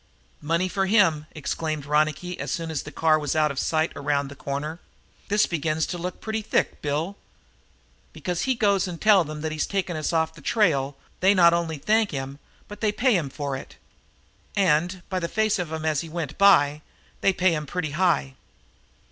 [0.41, 4.29] "Money for him!" exclaimed Ronicky, as soon as the car was out of sight around
[4.29, 4.79] the corner.
[5.27, 7.17] "This begins to look pretty thick, Bill.
[8.11, 11.53] Because he goes and tells them that he's taken us off the trail they not
[11.53, 13.75] only thank him, but they pay him for it.
[14.55, 16.81] And, by the face of him, as he went by,
[17.21, 18.33] they pay him pretty high.